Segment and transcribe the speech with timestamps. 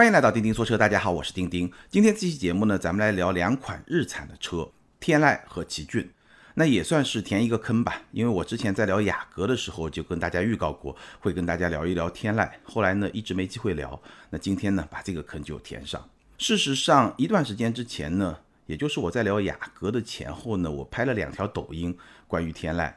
[0.00, 1.70] 欢迎来到钉钉说车，大家好，我是钉钉。
[1.90, 4.66] 今天这期节目呢，咱们来聊两款日产的车，
[4.98, 6.10] 天籁和奇骏。
[6.54, 14.00] 那也算是填一个坑吧，因为我之前在聊雅阁的时候就跟大家预告过，会跟大家聊一聊天籁，后来呢一直没机会聊。
[14.30, 16.02] 那今天呢，把这个坑就填上。
[16.38, 21.94] 事实上，一段时间之前呢，也就是我在聊雅阁的前后呢，我拍了两条抖音
[22.26, 22.90] 关于天籁。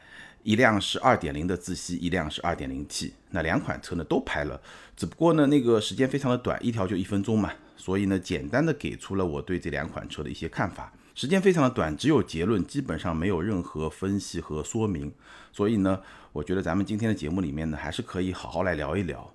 [0.44, 4.62] 一辆是二点零的自吸，一辆是二点零 T，那两款车呢都拍了，
[4.96, 15.12] 只不过呢那个时间非常的短，一条就一分钟嘛，所以呢简单的给出了我对这两款车的一些看法，时间非常的短，只有结论，基本上没有任何分析和说明，
[15.52, 16.00] 所以呢
[16.32, 19.34] 我觉得咱们今天的节目里面呢还是可以好好来聊一聊，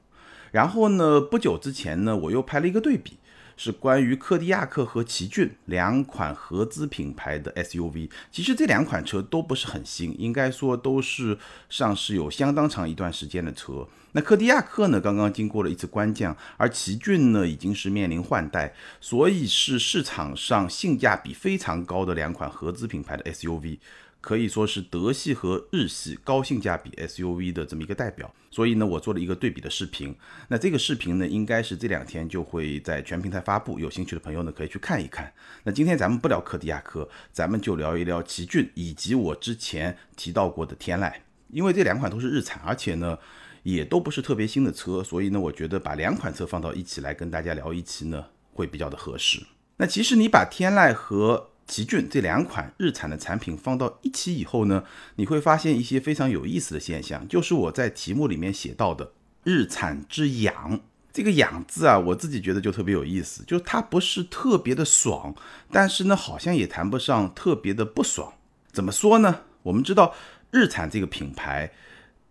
[0.53, 3.18] 然后呢不久之前呢我又拍了一个对比。
[3.59, 8.09] 是关于柯迪亚克和奇骏两款合资品牌的 SUV。
[8.31, 11.37] 其实这两款车都不是很新，应该说都是
[11.69, 13.87] 上市有相当长一段时间的车。
[14.13, 23.79] 那柯迪亚克呢，刚刚经过了一次官降，而奇骏呢，已经是面临换代，所以是市场上性价比非常高的两款合资品牌的 SUV。
[24.21, 30.15] 可以说是德系和日系高性价比 SUV 的这么一个代表，所以呢，我做了一个对比的视频。
[30.49, 35.33] 那这个视频呢，应该是这两天就会在全平台发布，有兴趣的朋友呢可以去看一看。
[35.63, 41.13] 那今天咱们不聊柯迪亚克，咱们就聊一聊奇骏以及我之前提到过的天籁，
[41.51, 43.17] 因为这两款都是日产，而且呢
[43.63, 49.41] 也都不是特别新的车，所以呢，我觉得把两款车放到一起来跟大家聊一期呢，会比较的合适。
[49.77, 54.83] 那其实你把天籁和奇骏这两款日产的产品放到一起以后呢，
[55.17, 59.13] 你会发现一些非常有意思的现象，就是我在题目里面写到的
[59.45, 60.81] “日产之养”
[61.13, 65.35] 这个“养”字啊，我自己觉得就特别有意思，就它不是特别的爽，
[65.71, 68.33] 但是呢，好像也谈不上特别的不爽。
[68.73, 69.43] 怎么说呢？
[69.63, 70.15] 我们知道
[70.51, 71.71] 日产这个品牌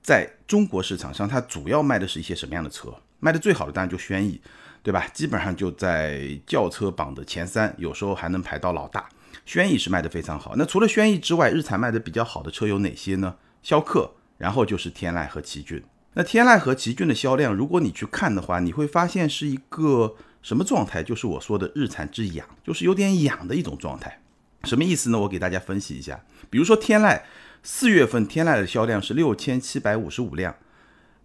[0.02, 2.92] 在中国市场上，它主要卖的是一些什么样的车？
[3.20, 4.42] 卖的最好的当然就轩逸，
[4.82, 5.08] 对吧？
[5.14, 9.08] 基本上就在轿车榜的前三，有时候还能排到老大。
[9.46, 13.36] 轩逸是卖的非常好，那除了轩逸之外，日产卖的比较好的车有哪些呢？
[13.64, 15.84] 逍客，然后就是天籁和奇骏。
[16.14, 21.04] 那天籁和奇骏的销量，如果你去看的话，你会发现是一个什么状态？
[21.04, 24.22] 就是我说的日产之养，就是有点养的一种状态。
[24.64, 25.20] 什么意思呢？
[25.20, 26.20] 我给大家分析一下。
[26.50, 27.22] 比如说天籁，
[27.62, 30.56] 四月份天籁的销量是六千七百五十五辆，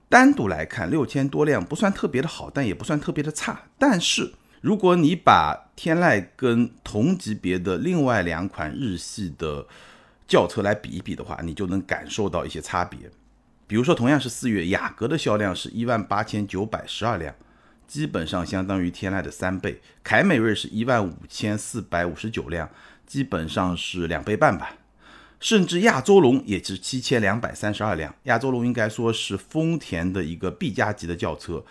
[0.09, 4.35] 单独来看六千多辆不算特别的好，但也不算特别的差，但是。
[4.63, 9.67] 如果你把天籁跟同级别的另外两款日系的
[10.29, 13.11] 轿车来比一比的话，你就能感受到一些差别。
[13.67, 17.35] 比如说，同样是四月，雅阁的销量是一万八千九百十二辆，
[17.89, 22.71] 基本上相当于天籁的三倍；凯美瑞是一万五千四百五十九辆，
[23.05, 24.77] 基本上是两倍半吧。
[25.41, 31.65] 甚至亚洲龙也是七千两百三十二辆，亚洲龙应该说是丰田的一个 B 加级的轿车。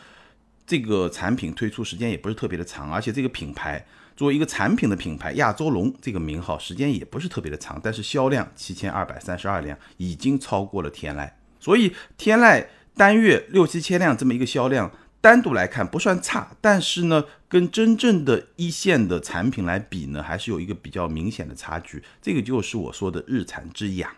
[0.72, 11.30] 这个产品推出时间也不是特别的长，而且这个品牌作为一个产品的品牌，亚洲龙这个名号时间也不是特别的长，但是销量七千二百三十二辆，已经超过了天籁。
[11.59, 12.66] 所以天籁
[12.96, 14.90] 单月六七千辆这么一个销量，
[15.20, 22.02] 单独来看不算差，但是呢，跟真正的一线的产品来比呢，还是有一个比较明显的差距。
[22.22, 24.14] 这个就是我说的日产之雅。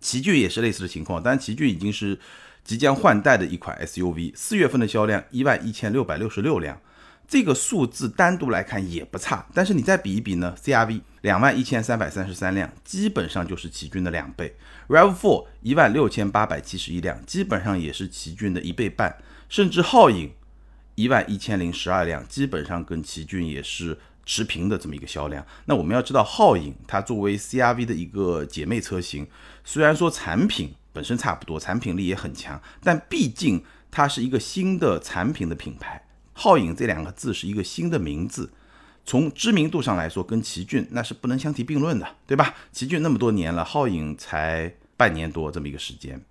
[0.00, 2.18] 奇骏也是类似的情况，但奇骏已经是。
[2.64, 6.80] 即将换代的一款 SUV，四月份的销量一万一千六百六十六辆，
[7.28, 9.46] 这个数字单独来看也不差。
[9.52, 14.56] 但是你再比一比呢？CRV 两万一千三百三十三辆，基本上就是奇骏的两倍
[14.88, 19.14] ；RAV4 一万六千八百七十一辆，基本上也是奇骏的一倍半。
[19.50, 20.32] 甚至皓影
[20.94, 25.46] 一万一千零十二辆，基本上跟奇骏也是持平的这么一个销量。
[25.66, 29.26] 那我们要知道，皓影它作为 CRV 的一个姐妹车型，
[29.62, 30.74] 虽然说产品。
[30.94, 36.06] 本身差不多，产品力也很强，但毕竟它是一个新的产品的品牌。
[36.34, 38.50] 皓影这两个字是一个新的名字，
[39.04, 42.54] 从知名度上来说，跟奇骏那是不能相提并论的，对吧？
[42.72, 46.24] 奇骏那么多年了，皓影才半年多这么一个时间，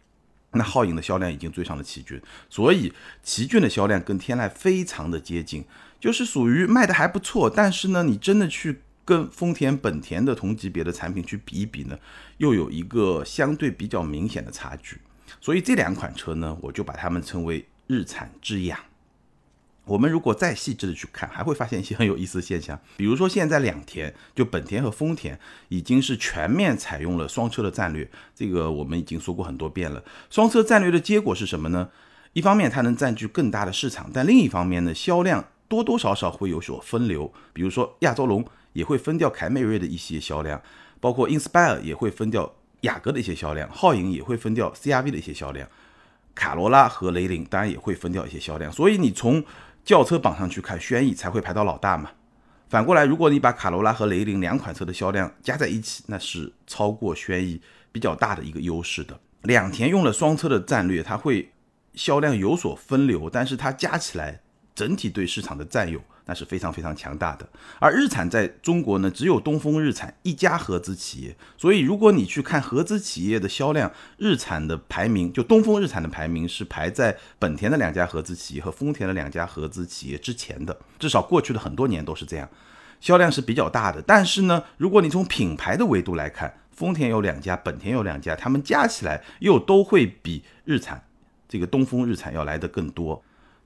[0.54, 2.92] 那皓影的销量已经追上了奇骏，所以
[3.22, 5.66] 奇骏的销量跟天籁非常的接近，
[6.00, 8.82] 就是属于卖的还不错，但是呢，你真的去。
[9.06, 11.98] 跟丰田、本田的同级别的产品去比一比呢，
[12.38, 14.98] 又有一个相对比较明显的差距。
[15.42, 18.80] 所以这两款车呢，我就把它们称为日产之养。
[19.86, 22.80] 我们如果再细致的去看，还会发现一些很有意思的现象。
[22.96, 28.10] 比如说，现在两田就本田和丰田已经是全面采用了双车的战略。
[28.34, 30.02] 这个我们已经说过很多遍了。
[30.30, 31.90] 双车战略的结果是什么呢？
[32.32, 37.34] 一方面它能占据更大的市场，但另一方面呢，销量多多少少会有所分流。
[37.52, 38.46] 比如说亚洲龙。
[38.74, 40.62] 也会分掉凯美瑞的一些销量，
[41.00, 45.68] 包括 Inspire 也会分掉雅阁的一些销量，皓影也会分掉 CRV 的一些销量，
[46.36, 48.72] 卡罗拉和雷凌当然也会分掉一些销量。
[48.72, 49.44] 所以你从
[49.86, 52.12] 轿车榜上去看，轩逸才会排到老大嘛。
[52.70, 57.62] 反过来，如果你把卡罗拉和雷凌两款车的销量加在一起，那是超过轩逸
[57.92, 59.20] 比较大的一个优势的。
[59.44, 61.52] 两田用了双车的战略，它会
[61.94, 64.42] 销量有所分流，但是它加起来
[64.74, 66.02] 整体对市场的占有。
[66.26, 67.48] 那是非常非常强大的，
[67.80, 82.50] 而日产在中国呢，只有东风日产一家合资企业，所以如果你去看合资企业的销量，日产的排名，就东风日产的排名是排在本田的两家合资企业和丰田的两家合资企业之前的，至少过去的很多年都是这样，
[83.02, 84.02] 销量是比较大的。
[84.02, 91.04] 但是呢，如果你从品牌的维度来看，丰田有两家，本田有两家，他们加起来又都会比日产
[91.50, 93.22] 这个东风日产要来的更多。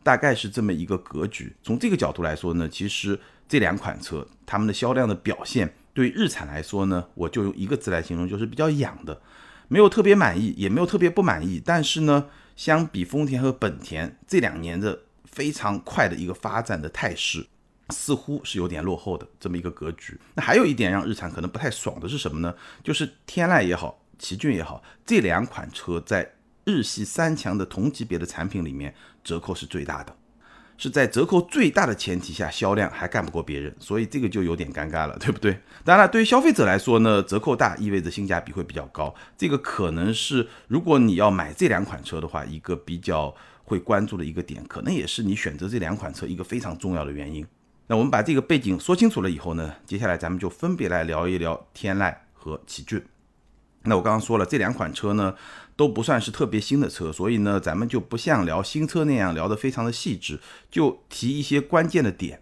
[0.08, 1.54] 大概是这么一个格局。
[1.62, 9.22] 从这个角度来说呢，其实这两款车它们的销量的表现，对日产来说呢，我就用一个字来形容，就是比较养的，
[9.68, 11.62] 没有特别满意，也没有特别不满意。
[11.66, 17.46] 但是呢，相比丰田和本田这两年的非常快的一个发展的态势，
[17.90, 20.18] 似乎是有点落后的这么一个格局。
[20.36, 22.56] 那还有一点让日产可能不太爽的是什么呢？
[22.82, 26.32] 就是天籁也好，奇骏也好，这两款车在。
[26.68, 28.94] 日系三强的同级别的产品里面，
[29.24, 30.14] 折扣是最大的，
[30.78, 35.58] 是在折扣最大的前提下，销量还干不过别人，所以这个就有点尴尬了，对不对？
[35.86, 43.34] 当然了，对于消费者来说呢，折扣大意味着性价比会比较高，这个可能是如果你要买这两款车的话，一个比较
[43.64, 47.48] 会关注的一个点，可能也是你选择这两款车一个非常重要的原因。
[47.88, 53.02] 那我们把这个背景说清楚了以后呢，接下来咱们就分别来聊一聊天籁和奇骏。
[53.84, 55.34] 那我刚刚说了，这两款车呢
[55.78, 60.40] 都不算是特别新的车，所以呢，咱们就不像聊新车那样聊得非常的细致，
[60.70, 62.42] 就提一些关键的点。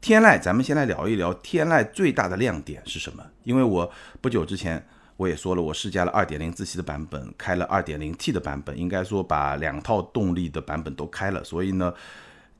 [0.00, 3.22] 天籁，咱们先来聊一聊天籁最大的亮点是什么？
[3.44, 4.84] 因为我不久之前
[5.16, 11.92] 我也说了，我试驾了2.0自吸的版本，开了 2.0T 的版本，应该说把两套动力的版本都开了，所以呢，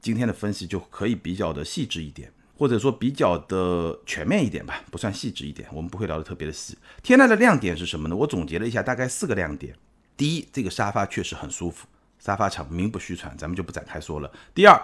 [0.01, 2.31] 今天的分析就可以比较的细致一点。
[2.59, 6.75] 或者说比较的全面一点吧，不算细致一点，我们不会聊得特别的细。
[7.03, 8.17] 天籁的亮点是什么呢？
[8.17, 9.77] 我总结了一下，大概四个亮点。
[10.17, 11.87] 第一，这个沙发确实很舒服，
[12.19, 14.31] 沙发厂名不虚传，咱们就不展开说了。
[14.55, 14.81] 第二，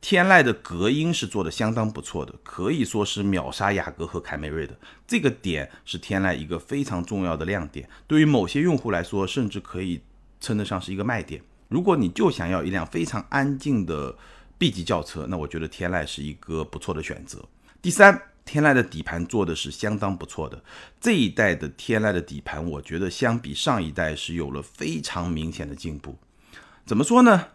[0.00, 4.76] 天籁的隔音是做的相当不错的，可以说是秒杀雅阁和凯美瑞的。
[5.06, 10.00] 这个点是天籁一个非常重要的亮点，对于某些用户来说，甚至可以
[10.40, 11.42] 称得上是一个卖点。
[11.68, 14.16] 如果你就想要一辆非常安静的。
[14.60, 17.42] B 级轿车，那我觉得天籁是一个不错的选择。
[17.80, 20.62] 第三，天籁的底盘做的是相当不错的。
[21.00, 26.18] 这一代的天籁的底盘，我觉得相比上一代是有了非常明显的进步。
[26.84, 27.48] 怎么说呢？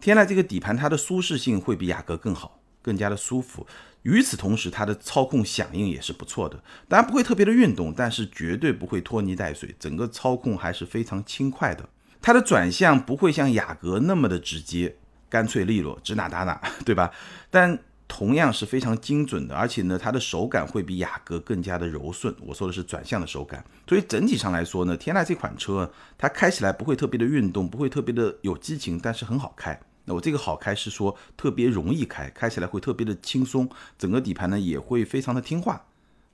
[0.00, 3.66] 天籁这个底盘，它的舒适性会比雅阁更好，更加的舒服。
[4.02, 6.62] 与此同时，它的操控响应也是不错的。
[6.88, 11.88] 当然不会特别的运动，但是绝对不会拖泥带水，整个操控还是非常轻快的。
[12.22, 14.96] 它的转向不会像雅阁那么的直接。
[15.28, 17.12] 干脆利落，指哪打哪，对吧？
[17.50, 17.78] 但
[18.12, 22.34] 同样是非常精准的，而且呢，它的手感会比雅阁更加的柔顺。
[22.40, 23.64] 我说的是转向的手感。
[23.86, 29.80] 所以整体上来说呢，天籁这款车它开起来不会特别的运动，不会特别的有激情，但是很好开。
[30.06, 35.80] 那我这个好开是说特别容易开，开起来会特别的轻松，整个底盘呢也会非常的听话，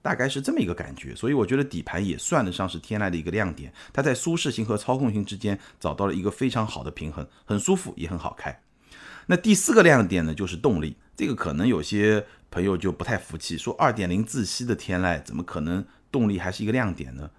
[0.00, 1.14] 大概是这么一个感觉。
[1.14, 8.58] 所以我觉得底盘也算得上是天籁的一个亮点，它在舒适性和操控性之间找到了一个非常好的平衡，很舒服也很好开。
[9.26, 10.96] 那第四个亮点呢，就是动力。
[11.16, 17.30] 这个可能有些朋友就不太服气，说二点零自吸的天籁怎么可能动力还是一个亮点呢？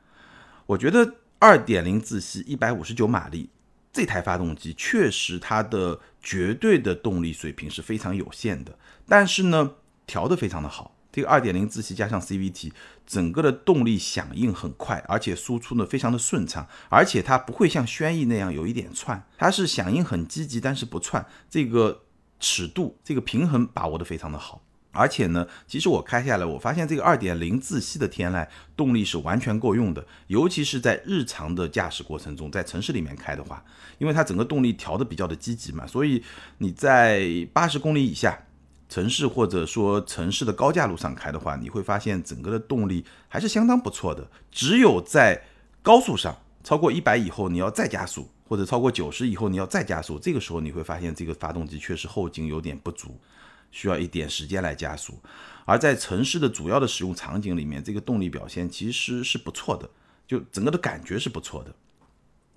[0.65, 3.49] 我觉得二点零自吸一百五十九马力
[3.93, 9.71] 这台发动机确实它的绝对的动力水平是非常有限的，但是呢，
[10.05, 10.95] 调的非常的好。
[11.09, 12.71] 这个二点零自吸加上 CVT，
[13.07, 22.03] 整个的动力响应很快，而且输出呢非常的顺畅，而且它不会像轩逸那样有一点窜，它是响应很积极，但是不窜，这个
[22.39, 24.61] 尺度、这个平衡把握的非常的好。
[24.91, 33.63] 而且呢，其实我开下来，我发现这个二点零自吸的天籁动力是完全够用的，尤其是在日常的驾驶过程中，在城市里面开的话，
[33.99, 36.23] 因为它整个动力调的比较的积极嘛，所以
[36.57, 38.43] 你在八十公里以下。
[38.89, 44.25] 城市或者说城市的高架路上开的话，你会发现整个的动力还是相当不错的。
[44.49, 45.43] 只有在
[45.81, 53.19] 高速上超过一百以后，你要再加速，或者超过九十以后你要再加速，这个时候你会发现这个发动机确实后劲有点不足，
[53.71, 55.19] 需要一点时间来加速。
[55.65, 59.89] 而在城市的主要的使用场景里面，这个动力表现其实是不错的，
[60.25, 61.73] 就整个的感觉是不错的。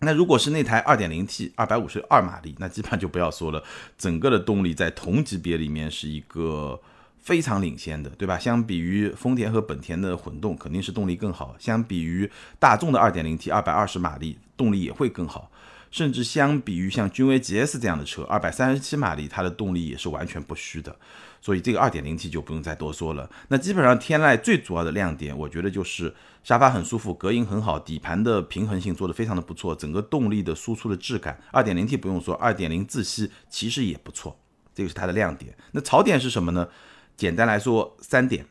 [0.03, 3.63] 那如果是那台 2.0T 252马力，那基本上就不要说了，
[3.99, 6.81] 整个的动力在同级别里面是一个
[7.19, 8.39] 非常领先的，对吧？
[8.39, 15.51] 相比于丰田和本田的混动，肯定是动力更好；相比于大众的 2.0T 220马力，动力也会更好。
[15.91, 20.95] 甚至相比于像君威 GS 这样的车，二百三十七马力，它的动力也是完全不虚的。
[21.43, 23.29] 所以这个二点零 T 就不用再多说了。
[23.49, 34.39] 那基本上天籁最主要的亮点，我觉得就是沙发很舒服，隔音很好，底盘的平衡性做得非常的不错，整个动力的输出的质感，二点零 T 不用说，二点零自吸其实也不错，
[34.75, 35.57] 这个是它的亮点。
[35.73, 36.69] 那槽点是什么呢？
[37.17, 38.45] 简单来说三点，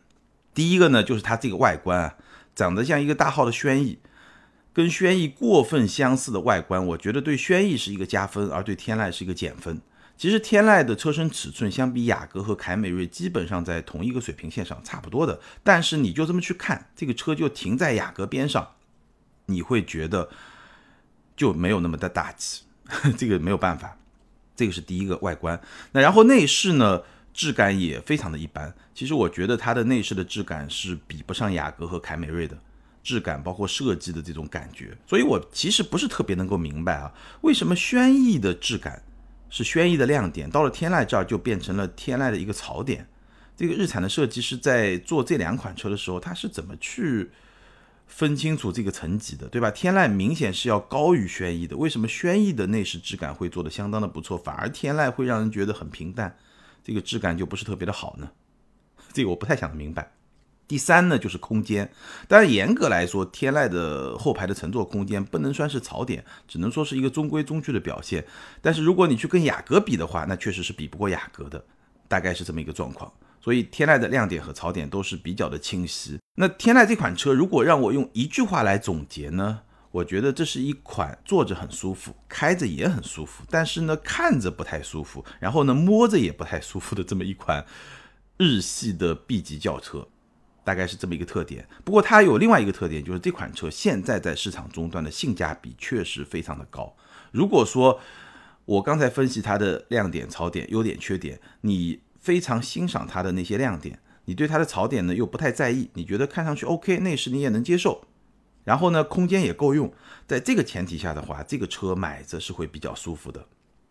[0.55, 2.15] 第一个呢就是它这个外观啊，
[2.55, 3.99] 长得像一个大号的轩逸，
[4.73, 9.81] 跟轩逸过分相似的外观，我觉得对轩逸是一个加分，而对天籁是一个减分。
[10.17, 15.39] 其实天籁的车身尺寸相比雅阁和凯美瑞基本上在同一个水平线上，差不多的。
[15.63, 18.75] 但是你就这么去看，这个车就停在雅阁边上，
[19.45, 20.29] 你会觉得
[21.37, 22.63] 就没有那么的大气，
[23.17, 23.97] 这个没有办法。
[24.57, 25.57] 这个是第一个外观。
[25.93, 27.01] 那然后内饰呢，
[27.33, 28.75] 质感也非常的一般。
[28.93, 32.57] 其实我觉得它的内饰的质感是比不上雅阁和凯美瑞的
[33.09, 34.95] 质感，包括设计的这种感觉。
[35.07, 37.11] 所以我其实不是特别能够明白啊，
[37.41, 39.01] 为什么轩逸的质感。
[39.51, 43.07] 是轩逸的亮点，到了天籁这儿就变成了天籁的一个槽点。
[43.57, 47.31] 这个日产的设计师在做这两款车的时候，他是怎么去
[48.05, 49.71] 分清楚这个层级的，对吧？
[49.71, 56.37] 天籁明显是要高于轩逸的，为什么轩逸的内饰质感会做得相当的不错，反而天籁会让人觉得很平淡，
[56.83, 58.29] 这个质感就不是特别的好呢？
[59.11, 60.11] 这个我不太想明白。
[60.69, 61.91] 第三呢，就是空间。
[62.27, 68.23] 当然，严格来说，天籁的后排的乘坐空间不能算是槽点，只能说是一个中规中矩的表现。
[68.61, 71.65] 但是，如果你去跟雅阁比的话，那确实是比不过雅阁的，
[72.07, 73.11] 大概是这么一个状况。
[73.41, 76.19] 所以，天籁的亮点和槽点都是比较的清晰。
[76.35, 87.65] 那天籁这款车，如果让我用一句话来总结呢，我觉得这是一款坐着很舒服，开着也很舒服，但是呢，看着不太舒服，然后呢，摸着也不太舒服的这么一款
[88.37, 90.07] 日系的 B 级轿车。
[90.69, 96.95] 大概是这么一个特点，不过它有另外一个特点，就是这款车现在在市场终端的性价比确实非常的高。
[97.31, 97.99] 如果说
[98.65, 108.03] 我刚才分析它的亮点、槽点、优点、缺点，你非常欣赏它的那些亮点，你对它的槽点呢又不太在意，你觉得看上去 OK，内饰你也能接受，
[108.63, 109.91] 然后呢空间也够用，
[110.27, 113.43] 在这个前提下的话，这个车买着是会比较舒服的。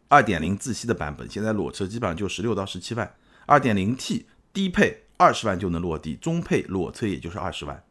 [0.07, 3.13] 二点零自吸的版本现在裸车基本上就十六到十七万，
[3.47, 5.08] 二点零 T 低配。
[5.19, 7.85] 二十万就能落地，中配裸车也就是二十万，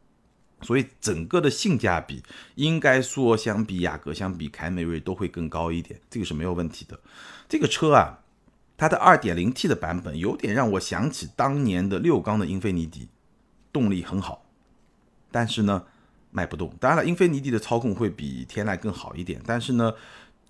[0.62, 2.22] 所以整个的性价比
[2.56, 6.98] 应该说相比雅阁、相比凯美瑞都会更高一点，这个是没有问题的。
[7.48, 8.20] 这个车啊，
[8.76, 13.08] 它的二点零 T 的版本有点让我想起当年的六缸的英菲尼迪，
[13.72, 14.46] 动力很好，
[15.30, 15.84] 但是呢
[16.30, 16.74] 卖不动。
[16.80, 19.92] 当然了，英菲尼迪的操控会比天籁更好一点，但是呢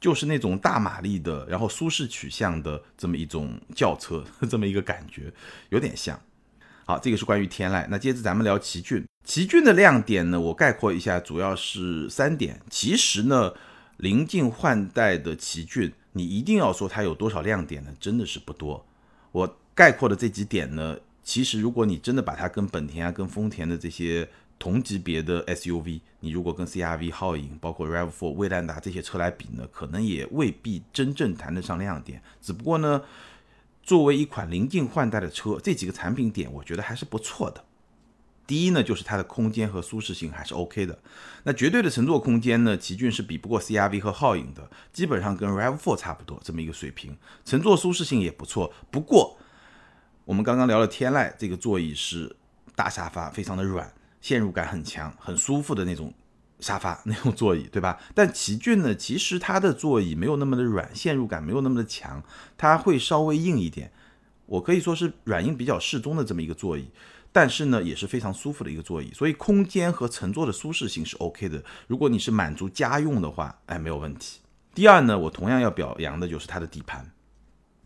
[0.00, 5.32] 就是那种大马力的，然后舒适取向的这么一种轿车， 这么一个感觉
[5.70, 6.20] 有点像。
[6.88, 7.87] 好，这个是关于天籁。
[7.90, 9.04] 那接着咱们聊奇骏。
[9.23, 12.59] 奇骏的亮点呢，我概括一下，主要是三点。
[12.71, 13.52] 其实呢，
[13.99, 17.92] 临近换代的奇骏，你一定要说它有多少亮点呢？
[18.00, 18.87] 真的是不多。
[19.33, 24.26] 我概括的这几点呢，其实如果你真的把它跟本田啊、跟丰田的这些
[24.59, 32.23] 同级别的 SUV，你如果跟 CRV、皓影、包括 RAV4、威兰达这些车来比呢，可能也未必真正谈得上亮点。
[32.40, 33.02] 只不过呢。
[33.88, 37.64] 作为一款临近换代的车，这几个产品点我觉得还是不错的。
[38.47, 40.99] 第一呢，就是它的空间和舒适性还是 OK 的。
[41.45, 47.16] 那绝对的乘坐空间呢，奇骏是比不过 CRV 和皓影的，基本上跟 RAV4 差不多这么一个水平。
[47.47, 48.71] 乘坐舒适性也不错。
[48.90, 49.38] 不过
[50.26, 52.37] 我们刚刚聊了天籁，这个座椅是
[52.75, 53.90] 大沙发，非常的软，
[54.21, 56.12] 陷入感很强，很舒服的那种。
[56.61, 57.99] 沙发那种座椅，对吧？
[58.15, 62.23] 但奇骏呢，其实它的座椅没有那么的软，陷入感没有那么的强，
[62.57, 63.93] 它会稍微硬一点。
[64.47, 66.88] 我可以说是软硬比较适中的这么一个座椅，
[67.31, 71.62] 但是呢，也是非常舒服的一个座椅，所以空间和乘坐的舒适性是 OK 的。
[71.87, 74.41] 如果你是满足家用的话，哎，没有问题。
[74.75, 77.11] 第二呢，我同样要表扬的就是它的底盘，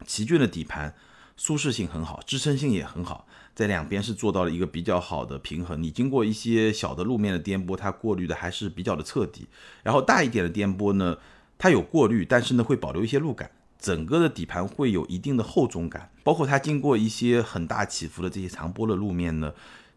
[0.06, 0.94] 奇骏的底盘
[1.36, 3.26] 舒适性很好，支撑性也很好。
[3.54, 9.46] 在两边是做到了一个比较好的平衡，你经过一些小的路面的颠簸，它过滤的还是比较的彻底。
[9.82, 11.18] 然后大一点的颠簸呢，
[11.58, 16.10] 它有过滤，但是呢会保留一些路感，整个的底盘会有一定的厚重感。
[16.22, 19.52] 包括它经过一些很大起伏的这些长波的路面呢，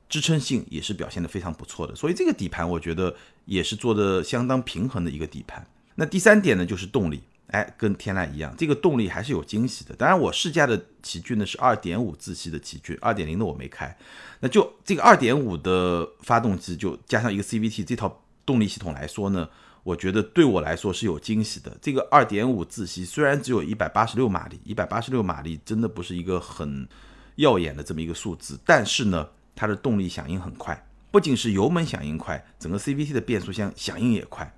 [0.10, 1.96] 支撑性也是表现的非常不错的。
[1.96, 3.16] 所以这个底盘我觉得
[3.46, 5.66] 也是做的相当平衡的一个底盘。
[5.96, 7.22] 那第三点呢就是动力。
[7.48, 9.96] 哎，跟天籁一样，这个动力还是有惊喜的。
[9.96, 13.96] 当然，我试驾的奇骏呢是二点五自吸的奇骏，二点零的我没开。
[14.40, 19.48] 那就这个二点五的发动机，就加上一个 CVT 这套动力系统来说呢，
[19.84, 21.78] 我觉得对我来说是有惊喜的。
[21.80, 26.88] 这个二点五自吸虽然只有一百八十六马力，一百八十六马力真的不是一个很
[27.36, 34.52] 耀眼的这么一个数字，但是呢，它的动力响应很快，不仅是油门响应快，整个 CVT 的变速箱响应也快。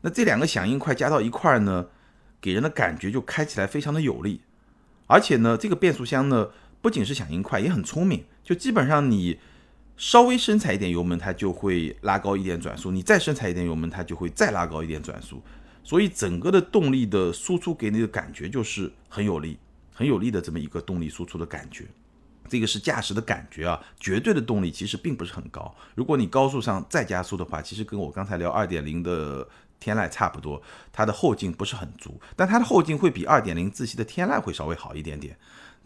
[0.00, 1.86] 那这两个响应快加到一块儿呢？
[2.46, 4.40] 给人的感觉就开起来非常的有力，
[5.08, 6.50] 而且呢，这个变速箱呢
[6.80, 9.40] 不仅是响应快，也很聪明，就基本上你
[9.96, 15.42] 稍微深踩一点油门，它就会拉高一点转速；你再深踩一点油门，它就会再拉高一点转速。
[15.82, 19.58] 所以整个的动力的输出给你的感觉就是很有力、
[19.92, 21.84] 很有力的这么一个动力输出的感觉。
[22.48, 25.74] 这个是驾驶的感觉啊，绝对的动力其实并不是很高。
[25.96, 35.36] 如果你高速上再加速的话，其实跟我刚才聊二点零的天籁差不多，它的后劲不是很足，但它的后劲会比二点零自吸的天籁会稍微好一点点。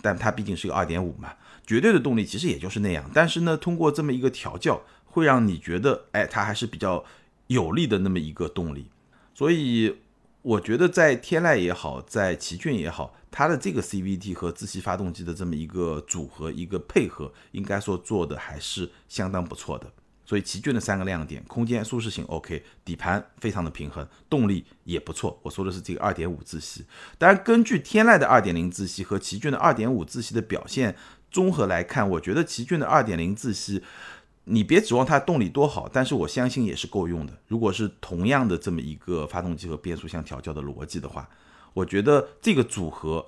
[0.03, 1.35] 但它毕竟是个二点五嘛，
[1.67, 3.11] 绝对的动力其实也就是那样。
[3.13, 7.05] 但是呢，通过这么一个调教，会让你觉得，哎，它还是比较
[7.49, 8.87] 有力的那么一个动力。
[9.35, 9.99] 所以
[10.41, 13.15] 我觉得在天籁也好，在奇骏也好。
[13.31, 19.93] 它的这个 CVT 和自吸发动机的这么一个组合、一个配合，应该说做的还是相当不错的。
[20.31, 25.37] 所以奇骏的三个亮点：空间、舒适性 OK，底盘非常的平衡，动力也不错。
[25.43, 26.85] 我说的是这个2.5自吸。
[27.19, 30.95] 当然，根据天籁的2.0自吸和奇骏的2.5自吸的表现
[31.33, 33.83] 综合来看，我觉得奇骏的2.0自吸，
[34.45, 37.37] 你别指望它动力多好，但是我相信也是够用的。
[37.49, 41.29] 如果是同样的这么一个发动机和变速箱调教的逻辑的话。
[41.73, 43.27] 我觉得这个组合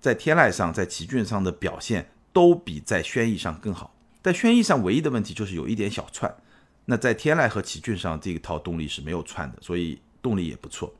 [0.00, 3.92] 在天籁上、在奇骏上的表现都比在轩逸上更好。
[4.22, 6.34] 在轩逸上唯一的问题就是有一点小窜，
[6.86, 10.94] 那在天籁和奇骏上这一套动力是没有串的，所以动力也不错。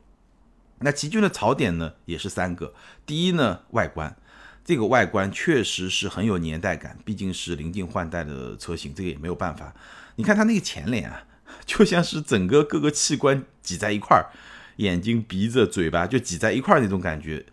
[0.79, 2.73] 那奇骏的槽点呢也是三个，
[3.05, 4.15] 第一呢外观，
[4.63, 9.73] 这个外观确实是很有年代感，毕竟是临近换代的车型，这个也没有办法。
[10.15, 11.23] 你看它那个前脸啊，
[11.65, 14.31] 就像是整个各个器官挤在一块儿。
[14.77, 17.45] 眼睛、鼻子、嘴巴就挤在一块儿那种感觉，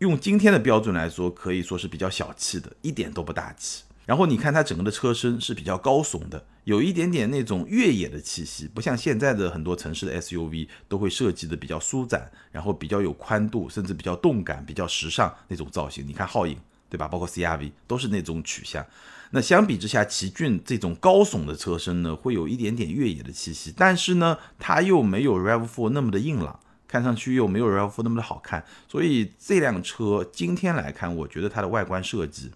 [0.00, 3.84] 用今天的标准来说，可以说是比较小气的，一点都不大气。
[4.04, 16.06] 然后你看它整个的车身是比较高耸的，有一点点那种越野的气息，不像现在的很多城市的 SUV 都会设计的比较舒展，然后比较有宽度，甚至比较动感、比较时尚那种造型。
[16.06, 16.56] 你看皓影，
[16.88, 17.08] 对吧？
[17.08, 18.86] 包括 CRV 都是那种取向。
[19.32, 32.52] 那相比之下，奇骏这种高耸的车身呢，会有一点点越野的气息，但是呢，它又没有 RAV4 那么的硬朗，看上去又没有 RAV4 那么的好看，所以这辆车今天来看，我觉得它的外观设计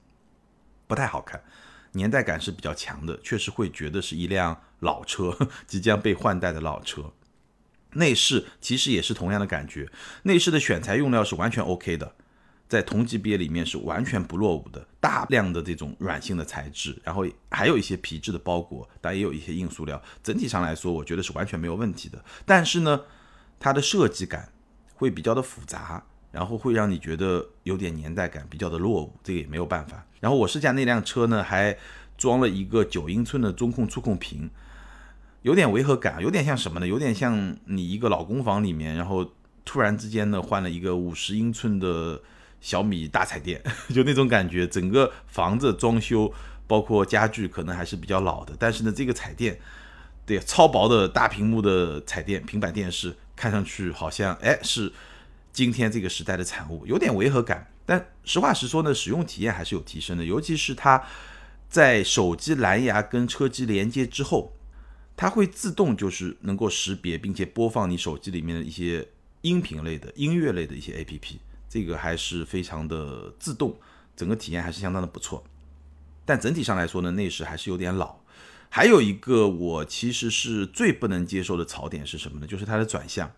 [0.86, 1.42] 不太好看，
[1.94, 7.12] 年代感是比较强的，确实会觉得是一辆老车， 即将被换代的老车。
[7.94, 9.88] 内饰其实也是同样的感觉，
[10.24, 12.14] 内饰的选材用料是完全 OK 的。
[12.66, 20.02] 在同级别里面是完全不落伍的，大量的这种软性的材质，然后还有一些皮质的包裹，但也有一些硬塑料。
[20.22, 22.24] 整体上来说，我觉得是完全没有问题的。
[22.44, 23.02] 但是呢，
[23.60, 24.50] 它的设计感
[24.94, 30.04] 会比较的复杂，然后会让你觉得有点年代感，比较的落伍，这个也没有办法。
[30.20, 31.76] 然后我试驾那辆车呢，还
[32.18, 34.50] 装了一个九英寸的中控触控屏，
[35.42, 36.86] 有点违和感，有点像什么呢？
[36.86, 39.32] 有点像你一个老公房里面，然后
[39.64, 42.20] 突然之间呢换了一个五十英寸的。
[42.60, 46.32] 小米大彩电就那种感觉，整个房子装修
[46.66, 49.60] 包括家具可能还是比较老的，但是呢，这个彩电，
[50.24, 54.90] 对超薄的大屏幕的彩电平板电视，看上去好像哎是
[55.54, 57.70] 今天这个时代的产物，有点违和感。
[57.86, 61.02] 但实话实说呢，使用体验还是有提升的，尤其是它
[61.68, 64.52] 在手机蓝牙跟车机连接之后，
[65.16, 69.06] 它会自动就是能够识别并且播放你手机里面的一些
[69.42, 71.36] 音频类的音乐类的一些 APP。
[71.68, 73.78] 这个还是非常的自动，
[74.16, 75.44] 整个体验还是相当的不错。
[76.24, 78.16] 但整体上来说呢，内饰还是有点老。
[78.70, 82.46] 还有一个我其实是最不能接受的槽点是什么呢？
[82.46, 83.30] 就是它的转向。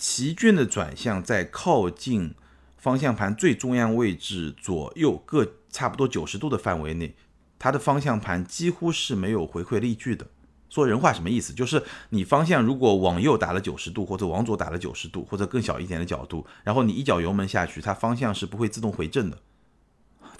[0.00, 2.34] 奇骏的转向在靠近
[2.78, 7.14] 方向盘最中央位置左右各差不多九十度的范围内，
[7.58, 10.26] 它的方向盘几乎是没有回馈力矩的。
[10.70, 11.52] 说人话什么意思？
[11.52, 19.36] 就是你方向如果往右打了九十度，或者往左打了九十度，或者更小一点的角度，然后你一脚油门下去，它方向是不会自动回正的。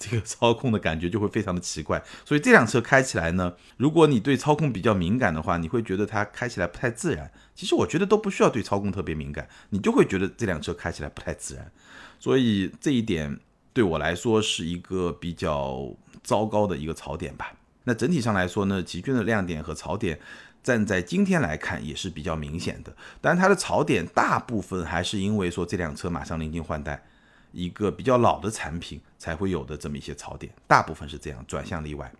[0.01, 2.01] 这个操控的感觉就会非常的奇怪。
[2.25, 7.31] 所以这辆车开起来呢，如果你对操控比较敏感的话，你会觉得它开起来不太自然。
[7.53, 11.71] 其实我觉得都不需要对操控特别敏感，你就会觉得这辆车开起来不太自然。
[12.19, 13.39] 所以这一点
[13.71, 17.53] 对我来说是一个比较糟糕的一个槽点吧。
[17.83, 20.19] 那整体上来说呢，奇骏的亮点和槽点，
[20.61, 22.95] 站在今天来看也是比较明显的。
[23.19, 27.03] 但它的槽点大部分还是因为说这辆车马上临近换代，
[27.51, 32.11] 一个比较老的产品才会有的这么一些槽点，大部分是这样，转向例外。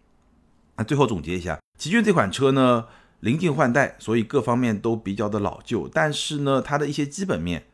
[0.76, 2.88] 那最后总结一下，奇骏这款车呢，
[3.20, 7.66] 临近换代，所以各方面都比较的老旧，但是呢，它的一些基本面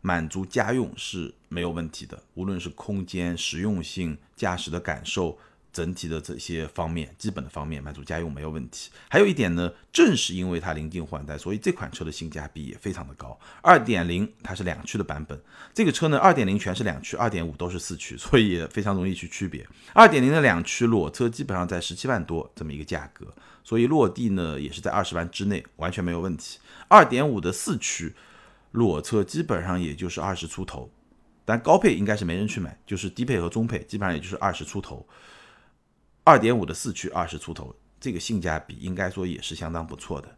[0.00, 5.38] 满足家用是没有问题的，无论是空间、实用性、驾驶的感受。
[5.76, 8.90] 整体的这些方面，基本的方面满足家用没有问题。
[9.10, 13.38] 还有一点呢，正是因为它临近换代，所以这款车的性价比也非常的高。
[13.60, 15.38] 二点零它是两驱的版本，
[15.74, 19.68] 这个车呢，二点零全是两驱，二点五都是四驱，所以也非常容易去区别。
[19.92, 23.26] 二点零的两驱裸车基本上在十七万多这么一个价格，
[23.62, 26.58] 所以落地呢也是在二十万之内，完全没有问题。
[26.88, 28.14] 二点五的四驱
[28.72, 30.90] 裸车基本上也就是二十出头，
[31.44, 35.06] 但高配应该是没人去买，就是低配和中配基本上也就是二十出头。
[36.26, 40.36] 二点五的四驱二十出头，这个性价比应该说也是相当不错的。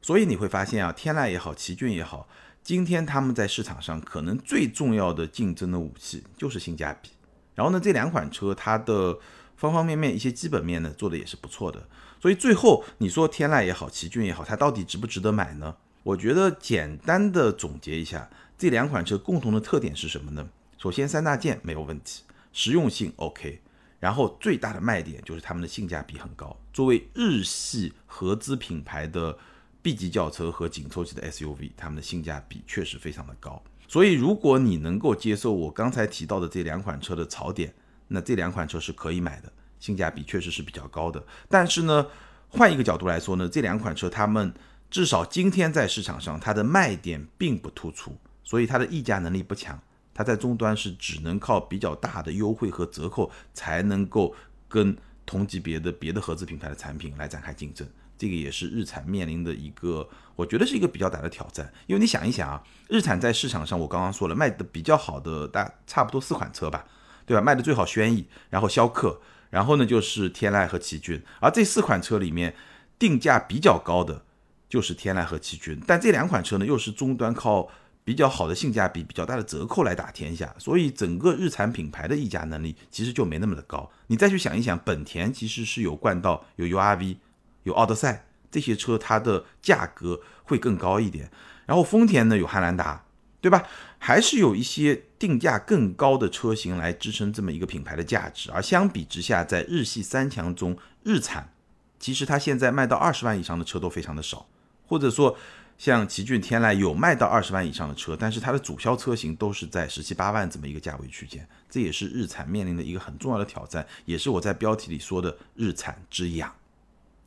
[0.00, 2.28] 所以你会发现啊，天籁也好，奇骏也好，
[2.62, 7.10] 今天他们在市场上可能最重要的竞争的武器就是性价比。
[7.56, 9.18] 然后呢，这两款车它的
[9.56, 11.88] 方方面面一些基本面呢做的也是不错的。
[12.20, 15.74] 所以最后你说天籁也好，奇骏也好，它到底值不值得买呢？
[16.04, 20.48] 我觉得简单的总结一下，这两款车共同的特点是什么呢？
[20.78, 23.60] 首先三大件没有问题，实用性 OK。
[23.98, 26.56] 然后最大的卖点就是它们的性价比很高。
[26.72, 29.36] 作为日系合资品牌的
[29.82, 33.62] B 级轿车和紧凑级的 SUV，它们的性价比确实非常的高。
[33.88, 37.72] 所以如果你能够接受我刚才提到的这两款车的槽点，
[38.08, 41.24] 那这两款车是可以买的，性价比确实是比较高的。
[41.48, 42.06] 但是呢，
[42.48, 44.52] 换一个角度来说呢，这两款车它们
[44.90, 49.80] 至少今天在市场上它的卖点并不突出，所以它的溢价能力不强。
[50.16, 54.34] 它在终端是只能靠比较大的优惠和折扣才能够
[54.66, 61.70] 跟同级别的别的合资品牌的产品来展开竞争，这个也是日产面临的一个，我觉得是一个比较大的挑战。
[61.86, 66.86] 因为你想一想啊，日产在市场上，我刚刚说了，卖的比较好的大差不多四款车吧，
[67.26, 67.42] 对吧？
[67.42, 72.56] 卖的最好轩逸，然后逍客，然后呢就是天籁和奇骏，而这四款车里面
[72.98, 74.24] 定价比较高的
[74.66, 77.68] 就是天籁和奇骏，但这两款车呢又是终端靠。
[78.06, 83.90] 比较好的性价比、比较大的折扣来打天下，所以整个日产品牌的溢价能力其实就没那么的高。
[84.06, 87.16] 你再去想一想，本田其实是有冠道、有 URV、
[87.64, 91.28] 有奥德赛这些车，它的价格会更高一点。
[91.66, 93.04] 然后丰田呢有汉兰达，
[93.40, 93.64] 对吧？
[93.98, 98.52] 还是有一些定价更高的车型来支撑这么一个品牌的价值。
[98.52, 101.52] 而相比之下，在日系三强中，日产
[101.98, 104.46] 其实它现在卖到二十万以上的车都非常的少，
[104.86, 105.36] 或者说。
[105.78, 116.52] 像奇骏、天籁有卖到二十万以上的车，但是它的主销车型都是在十七八万这么一个价位区间，这也是日产面临的一个很重要的挑战，也是我在标题里说的日产之痒。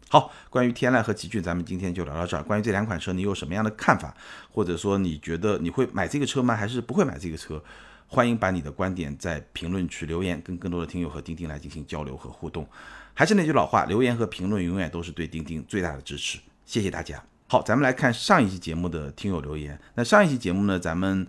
[0.09, 2.41] 好，关于天籁和奇骏，咱们今天就聊到这儿。
[2.41, 4.15] 关于这两款车，你有什么样的看法？
[4.51, 6.55] 或者说你觉得你会买这个车吗？
[6.55, 7.63] 还是不会买这个车？
[8.07, 12.67] 欢迎把你的观点在评论区留言，跟更多的听友和钉钉来进行交流和互动。
[13.13, 16.39] 还是那句老话，留言和评论永远都是对钉钉最大的支持。
[16.65, 17.23] 谢谢大家。
[17.51, 19.81] 好，咱们来看上一期节目的听友留言。
[19.95, 21.25] 那上一期节目呢，咱们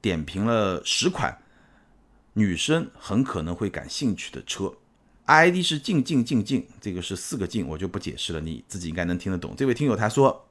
[0.00, 1.36] 点评了十款
[2.32, 4.72] 女生很可能会感兴趣的车
[5.26, 9.54] ，ID 是静静静静，这个是四个静，我就不解释了，你自己应该能听得懂。
[9.54, 10.48] 这位听友他说。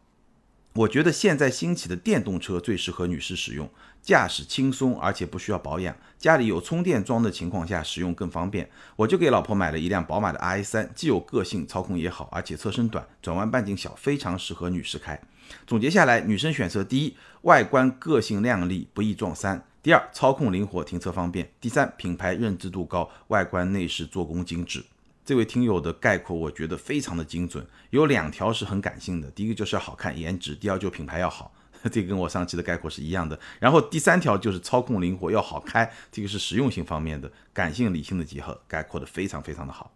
[0.74, 3.70] 我觉得现在兴起的电动车最适合女士使用，
[4.02, 8.70] 驾驶轻松，而且不需要保养，家里有充电桩的情况下使用更方便。
[8.96, 15.22] 我就给老婆买了一辆宝马的 i3，既有个性，操控也好，而且车身短，转弯半径小，非常适合女士开。
[15.68, 24.82] 总结下来，女生选择：第一，外观个性靓丽，不易撞衫；第二，操控灵活，停车方便；第三，品牌认知度高，外观内饰做工精致。
[25.24, 27.66] 这位听友的概括，我觉得非常的精准。
[27.92, 31.54] 有两条是很感性的，第一个就是要好看、颜值；第二就品牌要好，
[31.92, 33.40] 这跟我上期的概括是一样的。
[33.60, 39.92] 然后第三条就是操控灵活，要好开，这个是实用性方面的，感性理性的结合，概括的非常非常的好。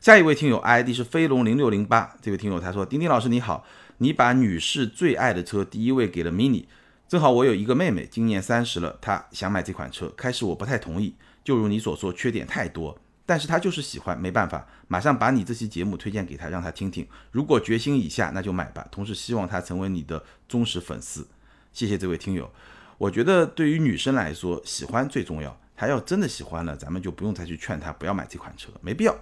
[0.00, 3.66] 下一位听友 ID 是飞龙零六零八，这位听友他说：丁丁老师你好，
[3.98, 6.64] 你把女士最爱的车第一位给了 mini，
[7.08, 12.96] 正好我有一个妹妹，今年三十了，她想买这款车，开始我不太同意，就如你所说，缺点太多。
[13.26, 17.06] 但是他就是喜欢，没办法，马上把你这期节目推荐给他，让他听听。
[17.30, 18.86] 如果决心已下，那就买吧。
[18.90, 21.26] 同时希望他成为你的忠实粉丝。
[21.72, 22.50] 谢谢这位听友。
[22.98, 25.58] 我觉得对于女生来说，喜欢最重要。
[25.76, 29.16] 她要真的喜欢了，咱们就不用再去劝她不要买这款车，没必要。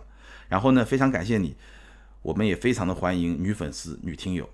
[0.48, 1.56] 然后呢，非常感谢你，
[2.20, 4.48] 我们也非常的欢迎女粉丝、女听友。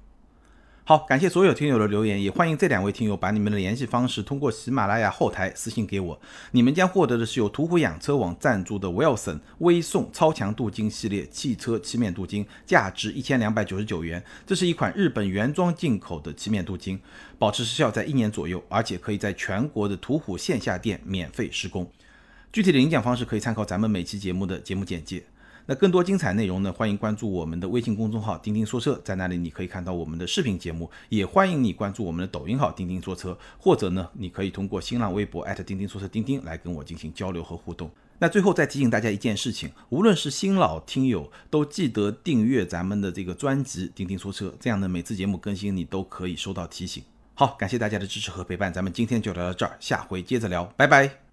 [0.89, 6.19] 好，感谢所有听友的留言，也欢迎这两位听友把你们的联系方式通过喜马拉雅后台私信给我。
[6.53, 14.25] 你们将获得的是由途虎养车网赞助的 Wilson 微送超强镀金系列汽车漆面镀金，价值一千两百九十九元。
[14.47, 16.99] 这是一款日本原装进口的漆面镀金，
[17.39, 21.87] 保持时效在一年左右，而且可以在全国的途虎线下店免费施工。
[22.51, 25.23] 具体的领奖方式可以参考咱们每期节目的节目简介。
[25.71, 37.91] 那更多精彩内容呢，欢迎关注我们的微信公众号“钉钉说车”，在那里你可以看到我们的视频节目，也欢迎你关注我们的抖音号“钉钉说车”，或者呢，你可以通过新浪微博钉钉说车钉钉来跟我进行交流和互动。
[38.19, 47.03] 那最后再提醒大家一件事情，无论是新老听友，都记得订阅咱们的这个专辑“钉钉说车”，这样呢，每次节目更新你都可以收到提醒。
[47.35, 51.28] 好，感谢大家的支持和陪伴，咱们今天就聊到这儿，下回接着聊，拜拜。